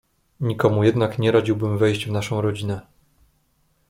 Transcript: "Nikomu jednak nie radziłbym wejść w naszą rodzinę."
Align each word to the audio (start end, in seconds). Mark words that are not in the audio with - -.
"Nikomu 0.39 0.83
jednak 0.83 1.19
nie 1.19 1.31
radziłbym 1.31 1.77
wejść 1.77 2.07
w 2.07 2.11
naszą 2.11 2.41
rodzinę." 2.41 2.81